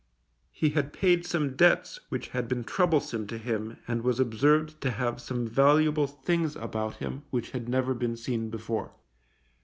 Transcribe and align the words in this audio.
He 0.49 0.71
had 0.71 0.93
paid 0.93 1.27
some 1.27 1.55
debts 1.55 1.99
which 2.09 2.29
had 2.29 2.47
been 2.47 2.63
troublesome 2.63 3.27
to 3.27 3.37
him 3.37 3.77
and 3.87 4.01
was 4.01 4.19
observed 4.19 4.81
to 4.81 4.89
have 4.89 5.21
some 5.21 5.45
valuable 5.45 6.07
things 6.07 6.55
about 6.55 6.95
him 6.95 7.21
which 7.29 7.51
had 7.51 7.69
never 7.69 7.93
been 7.93 8.17
seen 8.17 8.49
before. 8.49 8.93